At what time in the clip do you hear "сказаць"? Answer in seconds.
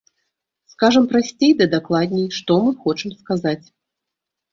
3.21-3.67